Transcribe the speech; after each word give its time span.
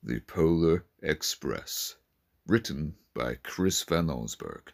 The 0.00 0.20
Polar 0.20 0.86
Express. 1.02 1.96
Written 2.46 2.94
by 3.14 3.34
Chris 3.34 3.82
Van 3.82 4.06
Allsburg. 4.06 4.72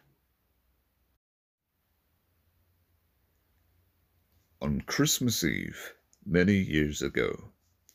On 4.61 4.81
Christmas 4.81 5.43
Eve, 5.43 5.95
many 6.23 6.59
years 6.59 7.01
ago, 7.01 7.51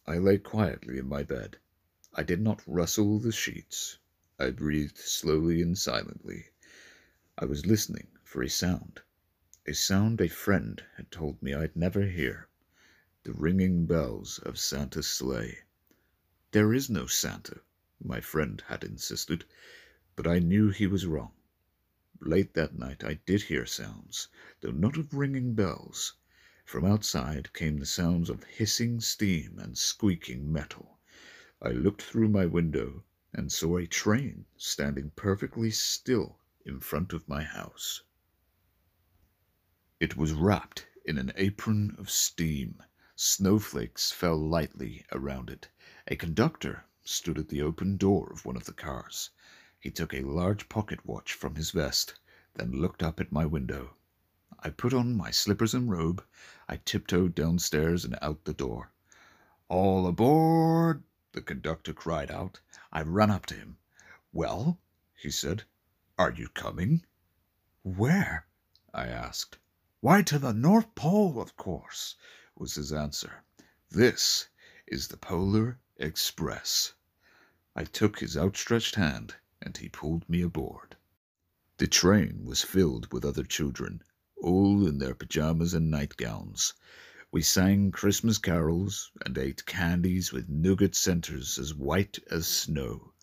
I 0.09 0.19
lay 0.19 0.39
quietly 0.39 0.99
in 0.99 1.09
my 1.09 1.23
bed. 1.23 1.59
I 2.13 2.25
did 2.25 2.41
not 2.41 2.67
rustle 2.67 3.21
the 3.21 3.31
sheets. 3.31 3.99
I 4.37 4.51
breathed 4.51 4.99
slowly 4.99 5.63
and 5.63 5.79
silently. 5.79 6.47
I 7.39 7.45
was 7.45 7.65
listening 7.65 8.09
for 8.25 8.43
a 8.43 8.51
sound. 8.51 9.03
A 9.67 9.73
sound 9.73 10.21
a 10.21 10.29
friend 10.29 10.83
had 10.97 11.13
told 11.13 11.41
me 11.41 11.55
I'd 11.55 11.77
never 11.77 12.07
hear. 12.07 12.49
The 13.23 13.33
ringing 13.35 13.87
bells 13.87 14.41
of 14.41 14.59
Santa's 14.59 15.07
sleigh. 15.07 15.61
There 16.53 16.75
is 16.75 16.91
no 16.91 17.07
Santa, 17.07 17.61
my 18.03 18.21
friend 18.21 18.61
had 18.67 18.83
insisted, 18.83 19.45
but 20.17 20.27
I 20.27 20.41
knew 20.41 20.71
he 20.71 20.89
was 20.89 21.07
wrong. 21.07 21.33
Late 22.21 22.55
that 22.55 22.77
night 22.77 23.05
I 23.05 23.21
did 23.25 23.43
hear 23.43 23.65
sounds, 23.65 24.27
though 24.61 24.73
not 24.73 24.97
of 24.97 25.15
ringing 25.15 25.55
bells. 25.55 26.15
From 26.65 26.85
outside 26.85 27.53
came 27.53 27.79
the 27.79 27.87
sounds 27.87 28.29
of 28.29 28.43
hissing 28.43 29.01
steam 29.01 29.61
and 29.61 29.79
squeaking 29.79 30.53
metal. 30.53 30.99
I 31.63 31.71
looked 31.71 32.03
through 32.03 32.31
my 32.31 32.47
window 32.47 33.05
and 33.33 33.53
saw 33.53 33.77
a 33.77 33.87
train 33.87 34.47
standing 34.57 35.11
perfectly 35.11 35.71
still 35.71 36.41
in 36.67 36.81
front 36.81 37.13
of 37.13 37.29
my 37.29 37.45
house. 37.45 38.03
It 40.01 40.17
was 40.17 40.33
wrapped 40.33 40.89
in 41.05 41.17
an 41.17 41.33
apron 41.37 41.95
of 41.97 42.11
steam. 42.11 42.83
Snowflakes 43.23 44.11
fell 44.11 44.39
lightly 44.39 45.05
around 45.13 45.51
it. 45.51 45.69
A 46.07 46.17
conductor 46.17 46.87
stood 47.05 47.37
at 47.37 47.49
the 47.51 47.61
open 47.61 47.99
door 47.99 48.33
of 48.33 48.47
one 48.47 48.57
of 48.57 48.65
the 48.65 48.73
cars. 48.73 49.29
He 49.79 49.91
took 49.91 50.15
a 50.15 50.23
large 50.23 50.71
pocket 50.71 51.05
watch 51.05 51.35
from 51.35 51.55
his 51.57 51.71
vest, 51.71 52.19
then 52.55 52.73
looked 52.73 53.03
up 53.03 53.21
at 53.21 53.31
my 53.31 53.45
window. 53.45 53.95
I 54.61 54.71
put 54.71 54.95
on 54.95 55.19
my 55.19 55.31
slippers 55.31 55.75
and 55.75 55.91
robe. 55.91 56.25
I 56.67 56.79
tiptoed 56.79 57.35
downstairs 57.35 58.07
and 58.07 58.17
out 58.23 58.47
the 58.47 58.55
door. 58.55 58.91
All 59.69 60.07
aboard! 60.07 61.03
the 61.33 61.43
conductor 61.43 61.93
cried 61.93 62.31
out. 62.31 62.61
I 62.91 63.03
ran 63.03 63.31
up 63.31 63.45
to 63.47 63.55
him. 63.55 63.77
Well, 64.33 64.81
he 65.15 65.31
said, 65.31 65.65
are 66.17 66.33
you 66.33 66.49
coming? 66.49 67.05
Where? 67.83 68.47
I 68.95 69.09
asked. 69.09 69.59
Why, 70.01 70.23
to 70.23 70.39
the 70.39 70.55
North 70.55 70.95
Pole, 70.95 71.39
of 71.39 71.59
course, 71.59 72.17
was 72.61 72.75
his 72.75 72.93
answer. 72.93 73.43
This 73.91 74.49
is 74.87 75.09
the 75.09 75.17
Polar 75.17 75.79
Express. 75.97 76.93
I 77.75 77.85
took 77.85 78.19
his 78.19 78.37
outstretched 78.37 78.97
hand, 78.97 79.37
and 79.63 79.75
he 79.79 79.89
pulled 79.89 80.29
me 80.29 80.43
aboard. 80.43 80.95
The 81.79 81.87
train 81.87 82.45
was 82.45 82.63
filled 82.63 83.11
with 83.11 83.25
other 83.25 83.45
children, 83.45 84.03
all 84.37 84.87
in 84.87 84.99
their 84.99 85.15
pajamas 85.15 85.73
and 85.73 85.91
nightgowns. 85.91 86.75
We 87.33 87.41
sang 87.41 87.93
Christmas 87.93 88.37
carols 88.37 89.11
and 89.25 89.39
ate 89.39 89.65
candies 89.65 90.31
with 90.31 90.51
nougat 90.51 90.95
centers 90.95 91.59
as 91.59 91.73
white 91.73 92.19
as 92.31 92.47
snow. 92.47 93.15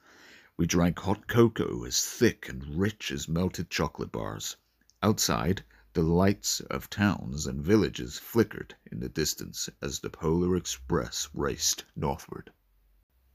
We 0.58 0.66
drank 0.66 0.98
hot 0.98 1.28
cocoa 1.28 1.84
as 1.84 2.04
thick 2.04 2.50
and 2.50 2.80
rich 2.80 3.12
as 3.12 3.30
melted 3.30 3.70
chocolate 3.70 4.12
bars. 4.12 4.56
Outside, 5.04 5.64
the 5.98 6.04
lights 6.04 6.60
of 6.70 6.92
towns 6.92 7.48
and 7.48 7.66
villages 7.66 8.20
flickered 8.20 8.76
in 8.92 9.00
the 9.00 9.10
distance 9.10 9.68
as 9.82 10.00
the 10.00 10.12
Polar 10.12 10.56
Express 10.56 11.28
raced 11.34 11.86
northward. 11.96 12.54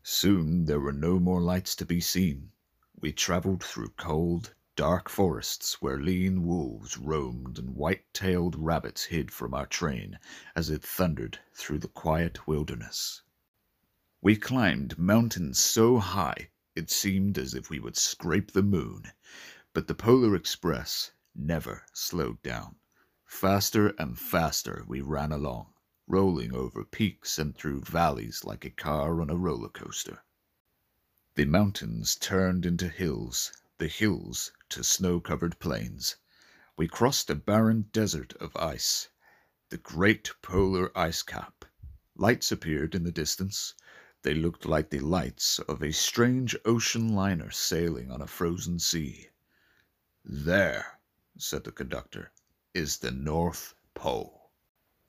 Soon 0.05 0.65
there 0.67 0.79
were 0.79 0.93
no 0.93 1.19
more 1.19 1.41
lights 1.41 1.75
to 1.75 1.85
be 1.85 2.01
seen. 2.01 2.53
We 3.01 3.13
traveled 3.13 3.65
through 3.65 3.95
cold, 3.97 4.55
dark 4.77 5.09
forests 5.09 5.83
where 5.83 5.99
lean 6.01 6.47
wolves 6.47 6.97
roamed 6.97 7.59
and 7.59 7.75
white-tailed 7.75 8.55
rabbits 8.55 9.07
hid 9.07 9.33
from 9.33 9.55
our 9.55 9.67
train 9.67 10.21
as 10.55 10.71
it 10.71 10.85
thundered 10.85 11.41
through 11.53 11.81
the 11.81 11.89
quiet 11.89 12.47
wilderness. 12.47 13.23
We 14.21 14.37
climbed 14.37 15.01
mountains 15.01 15.59
so 15.59 15.99
high 15.99 16.51
it 16.77 16.91
seemed 16.91 17.39
as 17.39 17.55
if 17.55 17.71
we 17.71 17.81
would 17.81 17.97
scrape 17.97 18.53
the 18.53 18.63
moon, 18.63 19.11
but 19.73 19.89
the 19.89 19.97
Polar 19.97 20.37
Express 20.37 21.11
never 21.35 21.85
slowed 21.93 22.43
down. 22.43 22.77
Faster 23.25 23.89
and 23.99 24.19
faster 24.19 24.85
we 24.87 25.01
ran 25.01 25.33
along 25.33 25.73
rolling 26.09 26.53
over 26.53 26.85
peaks 26.85 27.39
and 27.39 27.57
through 27.57 27.81
valleys 27.81 28.45
like 28.45 28.65
a 28.67 28.71
car 28.71 29.23
on 29.23 29.31
a 29.31 29.37
roller 29.37 29.69
coaster. 29.69 30.23
The 31.37 31.47
mountains 31.47 32.17
turned 32.17 32.67
into 32.67 32.89
hills, 32.89 33.53
the 33.79 33.89
hills 33.89 34.53
to 34.69 34.85
snow-covered 34.85 35.59
plains. 35.59 36.17
We 36.77 36.87
crossed 36.87 37.31
a 37.31 37.35
barren 37.35 37.89
desert 37.93 38.35
of 38.35 38.55
ice, 38.57 39.09
the 39.71 39.79
great 39.79 40.33
polar 40.43 40.91
ice 40.95 41.23
cap. 41.23 41.65
Lights 42.15 42.53
appeared 42.53 42.95
in 42.95 43.05
the 43.05 43.13
distance. 43.13 43.73
They 44.23 44.35
looked 44.35 44.67
like 44.67 44.91
the 44.91 45.01
lights 45.01 45.61
of 45.61 45.83
a 45.83 45.93
strange 45.93 46.55
ocean 46.67 47.15
liner 47.15 47.51
sailing 47.51 48.11
on 48.11 48.21
a 48.21 48.27
frozen 48.27 48.79
sea. 48.79 49.29
There, 50.25 50.99
said 51.39 51.65
the 51.65 51.73
conductor, 51.73 52.31
is 52.75 52.99
the 52.99 53.11
North 53.11 53.75
Pole. 53.95 54.51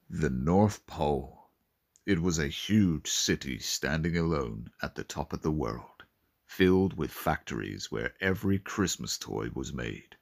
The 0.10 0.30
North 0.30 0.88
Pole. 0.88 1.50
It 2.06 2.22
was 2.22 2.40
a 2.40 2.48
huge 2.48 3.10
city 3.10 3.60
standing 3.60 4.18
alone 4.18 4.72
at 4.82 4.96
the 4.96 5.04
top 5.04 5.34
of 5.34 5.42
the 5.42 5.52
world, 5.52 6.04
filled 6.46 6.94
with 6.94 7.12
factories 7.12 7.92
where 7.92 8.16
every 8.22 8.58
Christmas 8.58 9.18
toy 9.18 9.50
was 9.54 9.74
made. 9.74 10.16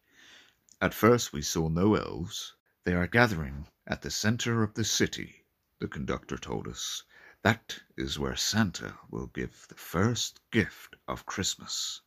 At 0.81 0.95
first 0.95 1.33
we 1.33 1.43
saw 1.43 1.69
no 1.69 1.93
elves. 1.93 2.55
They 2.83 2.95
are 2.95 3.05
gathering 3.05 3.67
at 3.85 4.01
the 4.01 4.09
center 4.09 4.63
of 4.63 4.73
the 4.73 4.83
city, 4.83 5.45
the 5.77 5.87
conductor 5.87 6.37
told 6.37 6.67
us. 6.67 7.03
That 7.43 7.79
is 7.95 8.17
where 8.17 8.35
Santa 8.35 8.97
will 9.11 9.27
give 9.27 9.67
the 9.67 9.75
first 9.75 10.39
gift 10.49 10.95
of 11.07 11.27
Christmas. 11.27 12.01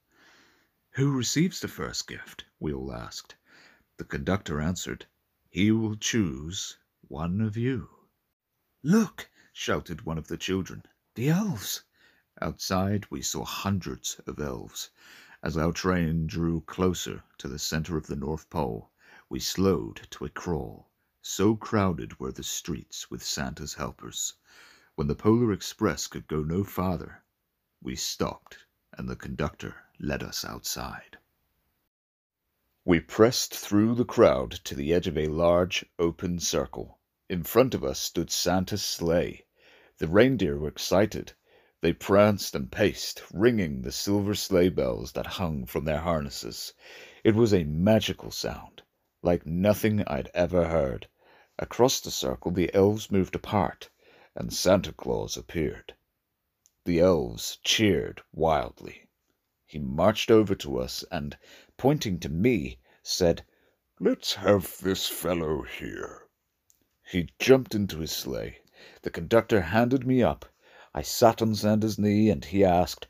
Who 0.94 1.16
receives 1.16 1.60
the 1.60 1.68
first 1.68 2.08
gift? 2.08 2.44
we 2.58 2.72
all 2.72 2.92
asked. 2.92 3.36
The 3.96 4.04
conductor 4.04 4.60
answered, 4.60 5.06
He 5.50 5.70
will 5.70 5.94
choose 5.94 6.78
one 7.02 7.40
of 7.40 7.56
you. 7.56 8.08
Look! 8.82 9.30
shouted 9.52 10.02
one 10.02 10.18
of 10.18 10.26
the 10.26 10.36
children. 10.36 10.82
The 11.14 11.28
elves! 11.28 11.84
Outside 12.42 13.06
we 13.08 13.22
saw 13.22 13.44
hundreds 13.44 14.20
of 14.26 14.40
elves. 14.40 14.90
As 15.44 15.56
our 15.56 15.70
train 15.70 16.26
drew 16.26 16.62
closer 16.62 17.22
to 17.38 17.46
the 17.46 17.60
center 17.60 17.96
of 17.96 18.08
the 18.08 18.16
North 18.16 18.50
Pole, 18.50 18.90
we 19.28 19.38
slowed 19.38 20.08
to 20.10 20.24
a 20.24 20.28
crawl. 20.28 20.90
So 21.22 21.54
crowded 21.54 22.18
were 22.18 22.32
the 22.32 22.42
streets 22.42 23.12
with 23.12 23.22
Santa's 23.22 23.74
helpers. 23.74 24.34
When 24.96 25.06
the 25.06 25.14
Polar 25.14 25.52
Express 25.52 26.08
could 26.08 26.26
go 26.26 26.42
no 26.42 26.64
farther, 26.64 27.22
we 27.80 27.94
stopped 27.94 28.66
and 28.98 29.08
the 29.08 29.14
conductor 29.14 29.76
led 30.00 30.24
us 30.24 30.44
outside. 30.44 31.18
We 32.86 33.00
pressed 33.00 33.54
through 33.54 33.94
the 33.94 34.04
crowd 34.04 34.50
to 34.64 34.74
the 34.74 34.92
edge 34.92 35.06
of 35.06 35.16
a 35.16 35.28
large, 35.28 35.86
open 35.98 36.38
circle. 36.38 37.00
In 37.30 37.42
front 37.42 37.72
of 37.72 37.82
us 37.82 37.98
stood 37.98 38.30
Santa's 38.30 38.82
sleigh. 38.82 39.46
The 39.96 40.06
reindeer 40.06 40.58
were 40.58 40.68
excited. 40.68 41.32
They 41.80 41.94
pranced 41.94 42.54
and 42.54 42.70
paced, 42.70 43.22
ringing 43.32 43.80
the 43.80 43.90
silver 43.90 44.34
sleigh 44.34 44.68
bells 44.68 45.12
that 45.12 45.24
hung 45.40 45.64
from 45.64 45.86
their 45.86 46.00
harnesses. 46.00 46.74
It 47.24 47.34
was 47.34 47.54
a 47.54 47.64
magical 47.64 48.30
sound, 48.30 48.82
like 49.22 49.46
nothing 49.46 50.04
I'd 50.06 50.30
ever 50.34 50.68
heard. 50.68 51.08
Across 51.58 52.00
the 52.00 52.10
circle 52.10 52.50
the 52.50 52.72
elves 52.74 53.10
moved 53.10 53.34
apart, 53.34 53.88
and 54.36 54.52
Santa 54.52 54.92
Claus 54.92 55.38
appeared. 55.38 55.94
The 56.84 57.00
elves 57.00 57.56
cheered 57.64 58.20
wildly. 58.30 59.03
He 59.74 59.80
marched 59.80 60.30
over 60.30 60.54
to 60.54 60.78
us 60.78 61.04
and, 61.10 61.36
pointing 61.76 62.20
to 62.20 62.28
me, 62.28 62.78
said, 63.02 63.44
Let's 63.98 64.34
have 64.34 64.78
this 64.78 65.08
fellow 65.08 65.62
here. 65.62 66.28
He 67.02 67.30
jumped 67.40 67.74
into 67.74 67.98
his 67.98 68.12
sleigh. 68.12 68.60
The 69.02 69.10
conductor 69.10 69.60
handed 69.62 70.06
me 70.06 70.22
up. 70.22 70.46
I 70.94 71.02
sat 71.02 71.42
on 71.42 71.56
Santa's 71.56 71.98
knee 71.98 72.30
and 72.30 72.44
he 72.44 72.64
asked, 72.64 73.08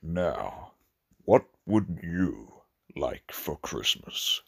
Now, 0.00 0.72
what 1.26 1.44
would 1.66 2.00
you 2.02 2.62
like 2.96 3.30
for 3.30 3.58
Christmas? 3.58 4.40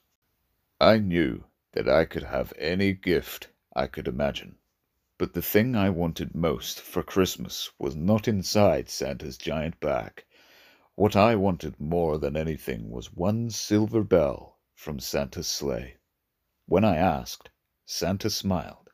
I 0.80 0.96
knew 0.96 1.44
that 1.72 1.90
I 1.90 2.06
could 2.06 2.22
have 2.22 2.54
any 2.56 2.94
gift 2.94 3.48
I 3.76 3.86
could 3.86 4.08
imagine. 4.08 4.56
But 5.18 5.34
the 5.34 5.42
thing 5.42 5.76
I 5.76 5.90
wanted 5.90 6.34
most 6.34 6.80
for 6.80 7.02
Christmas 7.02 7.70
was 7.78 7.94
not 7.94 8.28
inside 8.28 8.88
Santa's 8.88 9.36
giant 9.36 9.78
bag. 9.78 10.24
What 11.00 11.16
I 11.16 11.34
wanted 11.34 11.80
more 11.80 12.18
than 12.18 12.36
anything 12.36 12.90
was 12.90 13.10
one 13.10 13.48
silver 13.48 14.04
bell 14.04 14.58
from 14.74 15.00
Santa's 15.00 15.48
sleigh. 15.48 15.96
When 16.66 16.84
I 16.84 16.96
asked, 16.96 17.48
Santa 17.86 18.28
smiled. 18.28 18.90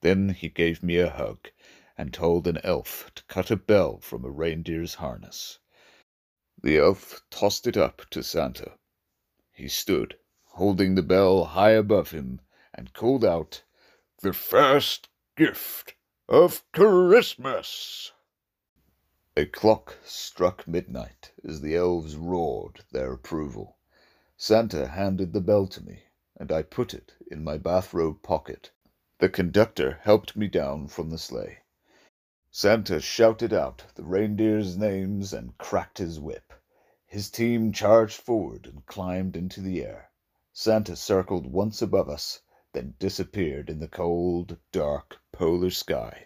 Then 0.00 0.30
he 0.30 0.48
gave 0.48 0.82
me 0.82 0.96
a 0.96 1.08
hug, 1.08 1.52
and 1.96 2.12
told 2.12 2.48
an 2.48 2.58
elf 2.64 3.12
to 3.14 3.22
cut 3.26 3.52
a 3.52 3.56
bell 3.56 4.00
from 4.00 4.24
a 4.24 4.28
reindeer's 4.28 4.94
harness. 4.94 5.60
The 6.60 6.78
elf 6.78 7.22
tossed 7.30 7.68
it 7.68 7.76
up 7.76 8.02
to 8.10 8.24
Santa. 8.24 8.72
He 9.52 9.68
stood, 9.68 10.18
holding 10.46 10.96
the 10.96 11.02
bell 11.04 11.44
high 11.44 11.74
above 11.78 12.10
him, 12.10 12.40
and 12.74 12.92
called 12.92 13.24
out, 13.24 13.62
The 14.20 14.32
first 14.32 15.10
gift 15.36 15.94
of 16.28 16.64
Christmas! 16.72 18.10
A 19.38 19.44
clock 19.44 19.98
struck 20.02 20.66
midnight 20.66 21.32
as 21.44 21.60
the 21.60 21.76
elves 21.76 22.16
roared 22.16 22.86
their 22.90 23.12
approval. 23.12 23.76
Santa 24.38 24.86
handed 24.86 25.34
the 25.34 25.42
bell 25.42 25.66
to 25.66 25.84
me, 25.84 26.04
and 26.36 26.50
I 26.50 26.62
put 26.62 26.94
it 26.94 27.12
in 27.30 27.44
my 27.44 27.58
bathrobe 27.58 28.22
pocket. 28.22 28.70
The 29.18 29.28
conductor 29.28 29.98
helped 30.00 30.36
me 30.36 30.48
down 30.48 30.88
from 30.88 31.10
the 31.10 31.18
sleigh. 31.18 31.58
Santa 32.50 32.98
shouted 32.98 33.52
out 33.52 33.84
the 33.94 34.04
reindeers' 34.04 34.78
names 34.78 35.34
and 35.34 35.58
cracked 35.58 35.98
his 35.98 36.18
whip. 36.18 36.54
His 37.04 37.28
team 37.30 37.72
charged 37.72 38.18
forward 38.18 38.66
and 38.66 38.86
climbed 38.86 39.36
into 39.36 39.60
the 39.60 39.84
air. 39.84 40.10
Santa 40.54 40.96
circled 40.96 41.46
once 41.46 41.82
above 41.82 42.08
us, 42.08 42.40
then 42.72 42.94
disappeared 42.98 43.68
in 43.68 43.80
the 43.80 43.88
cold, 43.88 44.56
dark 44.72 45.18
polar 45.30 45.68
sky. 45.70 46.25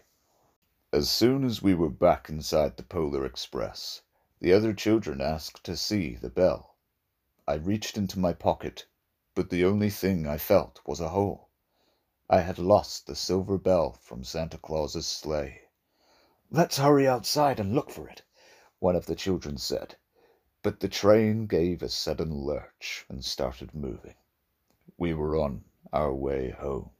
As 0.93 1.09
soon 1.09 1.45
as 1.45 1.63
we 1.63 1.73
were 1.73 1.89
back 1.89 2.29
inside 2.29 2.77
the 2.77 2.83
Polar 2.83 3.25
Express, 3.25 4.03
the 4.41 4.53
other 4.53 4.75
children 4.75 5.21
asked 5.21 5.63
to 5.63 5.77
see 5.77 6.17
the 6.17 6.29
bell. 6.29 6.75
I 7.47 7.55
reached 7.55 7.97
into 7.97 8.19
my 8.19 8.33
pocket, 8.33 8.87
but 9.37 9.51
the 9.51 9.65
only 9.65 9.89
thing 9.89 10.27
I 10.27 10.37
felt 10.37 10.81
was 10.85 10.99
a 10.99 11.11
hole. 11.11 11.49
I 12.29 12.41
had 12.41 12.59
lost 12.59 13.07
the 13.07 13.15
silver 13.15 13.57
bell 13.57 13.93
from 14.03 14.25
Santa 14.25 14.59
Claus's 14.59 15.07
sleigh. 15.07 15.61
Let's 16.51 16.79
hurry 16.79 17.07
outside 17.07 17.61
and 17.61 17.73
look 17.73 17.93
for 17.93 18.09
it, 18.09 18.23
one 18.81 18.97
of 18.97 19.07
the 19.07 19.15
children 19.15 19.59
said. 19.59 19.95
But 20.61 20.81
the 20.81 20.89
train 20.89 21.47
gave 21.47 21.85
a 21.85 21.89
sudden 21.89 22.35
lurch 22.35 23.07
and 23.09 23.25
started 23.25 23.77
moving. 23.77 24.17
We 24.99 25.15
were 25.15 25.37
on 25.37 25.67
our 25.93 26.13
way 26.13 26.51
home. 26.51 26.91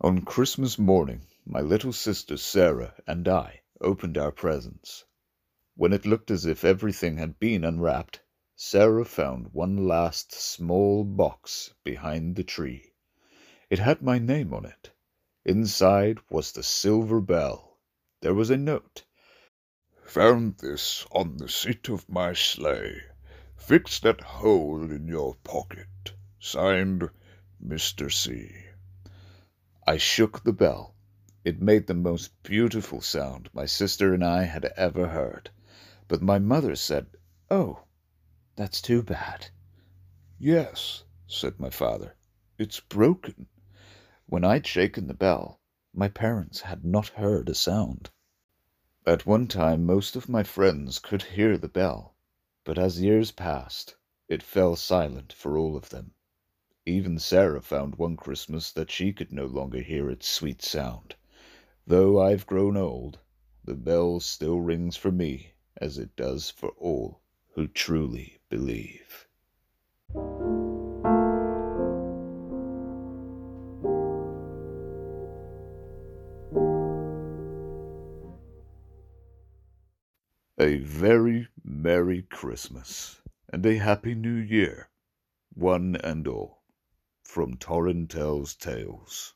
On 0.00 0.22
Christmas 0.22 0.78
morning, 0.78 1.26
my 1.48 1.60
little 1.60 1.92
sister 1.92 2.36
Sarah 2.36 2.92
and 3.06 3.28
I 3.28 3.60
opened 3.80 4.18
our 4.18 4.32
presents. 4.32 5.04
When 5.76 5.92
it 5.92 6.04
looked 6.04 6.32
as 6.32 6.44
if 6.44 6.64
everything 6.64 7.18
had 7.18 7.38
been 7.38 7.62
unwrapped, 7.62 8.20
Sarah 8.56 9.04
found 9.04 9.52
one 9.52 9.86
last 9.86 10.32
small 10.32 11.04
box 11.04 11.72
behind 11.84 12.34
the 12.34 12.42
tree. 12.42 12.94
It 13.70 13.78
had 13.78 14.02
my 14.02 14.18
name 14.18 14.52
on 14.52 14.64
it. 14.64 14.90
Inside 15.44 16.18
was 16.28 16.50
the 16.50 16.64
silver 16.64 17.20
bell. 17.20 17.78
There 18.22 18.34
was 18.34 18.50
a 18.50 18.56
note. 18.56 19.04
Found 20.02 20.58
this 20.58 21.06
on 21.12 21.36
the 21.36 21.48
seat 21.48 21.88
of 21.88 22.08
my 22.08 22.32
sleigh. 22.32 23.02
Fix 23.54 24.00
that 24.00 24.20
hole 24.20 24.90
in 24.90 25.06
your 25.06 25.36
pocket. 25.44 26.14
Signed, 26.40 27.08
Mr. 27.64 28.12
C. 28.12 28.52
I 29.86 29.96
shook 29.96 30.42
the 30.42 30.52
bell. 30.52 30.95
It 31.46 31.62
made 31.62 31.86
the 31.86 31.94
most 31.94 32.42
beautiful 32.42 33.00
sound 33.00 33.50
my 33.52 33.66
sister 33.66 34.12
and 34.12 34.24
I 34.24 34.42
had 34.42 34.64
ever 34.76 35.06
heard. 35.06 35.48
But 36.08 36.20
my 36.20 36.40
mother 36.40 36.74
said, 36.74 37.06
Oh, 37.48 37.84
that's 38.56 38.82
too 38.82 39.00
bad. 39.00 39.50
Yes, 40.40 41.04
said 41.28 41.60
my 41.60 41.70
father, 41.70 42.16
it's 42.58 42.80
broken. 42.80 43.46
When 44.26 44.42
I'd 44.44 44.66
shaken 44.66 45.06
the 45.06 45.14
bell, 45.14 45.60
my 45.94 46.08
parents 46.08 46.62
had 46.62 46.84
not 46.84 47.10
heard 47.10 47.48
a 47.48 47.54
sound. 47.54 48.10
At 49.06 49.24
one 49.24 49.46
time, 49.46 49.86
most 49.86 50.16
of 50.16 50.28
my 50.28 50.42
friends 50.42 50.98
could 50.98 51.22
hear 51.22 51.56
the 51.56 51.68
bell, 51.68 52.16
but 52.64 52.76
as 52.76 53.00
years 53.00 53.30
passed, 53.30 53.94
it 54.26 54.42
fell 54.42 54.74
silent 54.74 55.32
for 55.32 55.56
all 55.56 55.76
of 55.76 55.90
them. 55.90 56.12
Even 56.84 57.20
Sarah 57.20 57.62
found 57.62 57.94
one 57.94 58.16
Christmas 58.16 58.72
that 58.72 58.90
she 58.90 59.12
could 59.12 59.30
no 59.30 59.46
longer 59.46 59.80
hear 59.80 60.10
its 60.10 60.28
sweet 60.28 60.60
sound. 60.60 61.14
Though 61.88 62.20
I've 62.20 62.48
grown 62.48 62.76
old, 62.76 63.20
the 63.62 63.76
bell 63.76 64.18
still 64.18 64.60
rings 64.60 64.96
for 64.96 65.12
me 65.12 65.52
as 65.76 65.98
it 65.98 66.16
does 66.16 66.50
for 66.50 66.70
all 66.70 67.20
who 67.54 67.68
truly 67.68 68.40
believe. 68.48 69.28
A 80.58 80.78
very 80.78 81.46
Merry 81.62 82.22
Christmas 82.22 83.22
and 83.48 83.64
a 83.64 83.76
Happy 83.76 84.16
New 84.16 84.34
Year, 84.34 84.88
one 85.54 85.94
and 86.02 86.26
all, 86.26 86.64
from 87.22 87.56
Torrhyn 87.56 88.08
Tells 88.08 88.56
Tales. 88.56 89.34